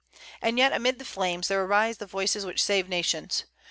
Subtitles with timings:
[0.41, 3.43] And yet amid the flames there arise the voices which save nations.